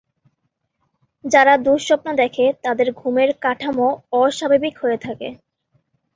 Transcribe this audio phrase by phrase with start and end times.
[1.23, 3.87] যারা দুঃস্বপ্ন দেখে তাদের ঘুমের কাঠামো
[4.19, 5.27] অস্বাভাবিক হয়ে থাকে।